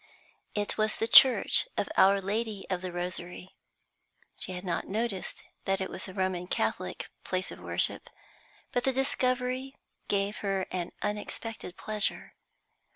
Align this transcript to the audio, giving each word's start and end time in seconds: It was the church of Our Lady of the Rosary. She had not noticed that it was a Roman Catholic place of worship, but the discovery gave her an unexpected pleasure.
It 0.55 0.79
was 0.79 0.95
the 0.95 1.07
church 1.07 1.67
of 1.77 1.87
Our 1.95 2.19
Lady 2.21 2.65
of 2.71 2.81
the 2.81 2.91
Rosary. 2.91 3.53
She 4.35 4.53
had 4.53 4.65
not 4.65 4.87
noticed 4.87 5.43
that 5.65 5.79
it 5.79 5.91
was 5.91 6.07
a 6.07 6.13
Roman 6.15 6.47
Catholic 6.47 7.11
place 7.23 7.51
of 7.51 7.59
worship, 7.59 8.09
but 8.71 8.83
the 8.83 8.93
discovery 8.93 9.75
gave 10.07 10.37
her 10.37 10.65
an 10.71 10.93
unexpected 11.03 11.77
pleasure. 11.77 12.33